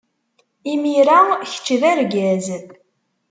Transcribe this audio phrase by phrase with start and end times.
[0.71, 1.19] Imir-a,
[1.49, 2.47] kečč d argaz.